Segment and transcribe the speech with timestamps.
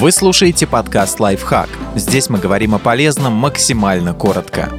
[0.00, 1.68] Вы слушаете подкаст «Лайфхак».
[1.94, 4.72] Здесь мы говорим о полезном максимально коротко.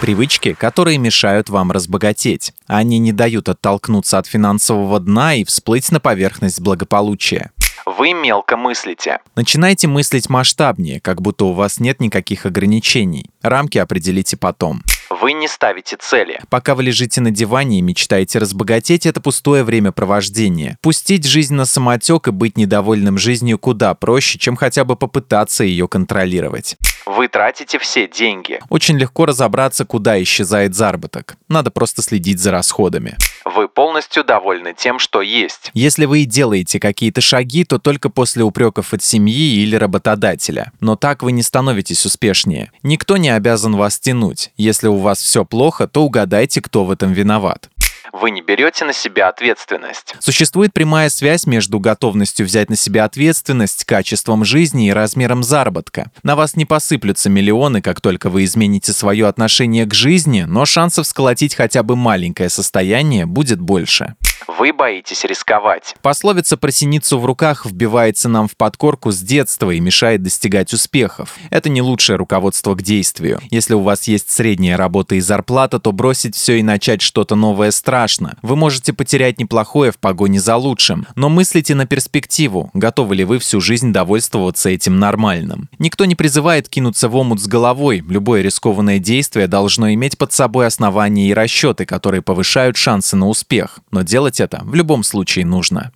[0.00, 2.54] Привычки, которые мешают вам разбогатеть.
[2.66, 7.50] Они не дают оттолкнуться от финансового дна и всплыть на поверхность благополучия.
[7.84, 9.18] Вы мелко мыслите.
[9.36, 13.30] Начинайте мыслить масштабнее, как будто у вас нет никаких ограничений.
[13.42, 14.82] Рамки определите потом.
[15.24, 16.38] Вы не ставите цели.
[16.50, 20.76] Пока вы лежите на диване и мечтаете разбогатеть, это пустое времяпровождение.
[20.82, 25.88] Пустить жизнь на самотек и быть недовольным жизнью куда проще, чем хотя бы попытаться ее
[25.88, 26.76] контролировать.
[27.06, 28.60] Вы тратите все деньги.
[28.68, 31.36] Очень легко разобраться, куда исчезает заработок.
[31.48, 33.16] Надо просто следить за расходами.
[33.44, 35.70] Вы полностью довольны тем, что есть.
[35.74, 40.72] Если вы и делаете какие-то шаги, то только после упреков от семьи или работодателя.
[40.80, 42.70] Но так вы не становитесь успешнее.
[42.82, 44.50] Никто не обязан вас тянуть.
[44.56, 47.70] Если у вас все плохо, то угадайте, кто в этом виноват
[48.14, 50.14] вы не берете на себя ответственность.
[50.20, 56.10] Существует прямая связь между готовностью взять на себя ответственность, качеством жизни и размером заработка.
[56.22, 61.06] На вас не посыплются миллионы, как только вы измените свое отношение к жизни, но шансов
[61.06, 64.14] сколотить хотя бы маленькое состояние будет больше.
[64.46, 65.94] Вы боитесь рисковать.
[66.02, 71.36] Пословица про синицу в руках вбивается нам в подкорку с детства и мешает достигать успехов.
[71.50, 73.40] Это не лучшее руководство к действию.
[73.50, 77.70] Если у вас есть средняя работа и зарплата, то бросить все и начать что-то новое
[77.70, 78.36] страшно.
[78.42, 81.06] Вы можете потерять неплохое в погоне за лучшим.
[81.14, 82.70] Но мыслите на перспективу.
[82.74, 85.68] Готовы ли вы всю жизнь довольствоваться этим нормальным?
[85.78, 88.04] Никто не призывает кинуться в омут с головой.
[88.08, 93.80] Любое рискованное действие должно иметь под собой основания и расчеты, которые повышают шансы на успех.
[93.90, 94.02] Но
[94.34, 95.92] делать это в любом случае нужно.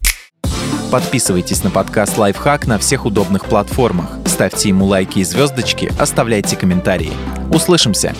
[0.91, 4.07] Подписывайтесь на подкаст «Лайфхак» на всех удобных платформах.
[4.27, 7.13] Ставьте ему лайки и звездочки, оставляйте комментарии.
[7.53, 8.15] Услышимся!